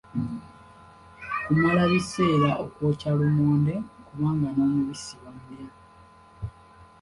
[1.43, 5.71] Kumala ebiseera ng'ayokya lumonde kubanga n'omubisi bamulya.